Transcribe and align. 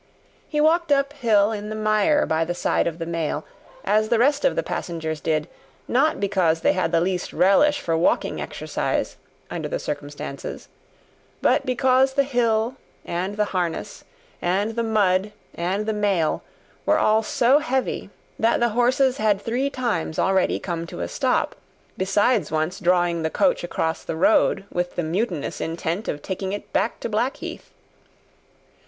He 0.49 0.59
walked 0.59 0.91
up 0.91 1.13
hill 1.13 1.51
in 1.51 1.69
the 1.69 1.75
mire 1.75 2.25
by 2.25 2.43
the 2.43 2.55
side 2.55 2.87
of 2.87 2.97
the 2.97 3.05
mail, 3.05 3.45
as 3.85 4.09
the 4.09 4.17
rest 4.17 4.43
of 4.43 4.55
the 4.55 4.63
passengers 4.63 5.21
did; 5.21 5.47
not 5.87 6.19
because 6.19 6.61
they 6.61 6.73
had 6.73 6.91
the 6.91 6.99
least 7.01 7.31
relish 7.31 7.79
for 7.79 7.95
walking 7.95 8.41
exercise, 8.41 9.17
under 9.51 9.67
the 9.69 9.77
circumstances, 9.77 10.67
but 11.39 11.67
because 11.67 12.13
the 12.13 12.23
hill, 12.23 12.77
and 13.05 13.37
the 13.37 13.45
harness, 13.53 14.03
and 14.41 14.71
the 14.75 14.81
mud, 14.81 15.33
and 15.53 15.85
the 15.85 15.93
mail, 15.93 16.41
were 16.83 16.97
all 16.97 17.21
so 17.21 17.59
heavy, 17.59 18.09
that 18.39 18.59
the 18.59 18.69
horses 18.69 19.17
had 19.17 19.39
three 19.39 19.69
times 19.69 20.17
already 20.17 20.59
come 20.59 20.87
to 20.87 21.01
a 21.01 21.07
stop, 21.07 21.55
besides 21.95 22.51
once 22.51 22.79
drawing 22.79 23.21
the 23.21 23.29
coach 23.29 23.63
across 23.63 24.03
the 24.03 24.15
road, 24.15 24.65
with 24.71 24.95
the 24.95 25.03
mutinous 25.03 25.61
intent 25.61 26.07
of 26.07 26.23
taking 26.23 26.53
it 26.53 26.73
back 26.73 26.99
to 26.99 27.07
Blackheath. 27.07 27.69